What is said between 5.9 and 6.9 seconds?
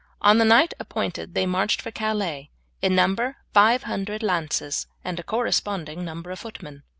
number of footmen.